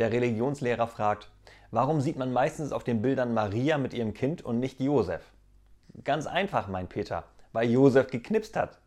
[0.00, 1.30] Der Religionslehrer fragt,
[1.70, 5.20] warum sieht man meistens auf den Bildern Maria mit ihrem Kind und nicht Josef?
[6.04, 8.78] Ganz einfach, mein Peter, weil Josef geknipst hat.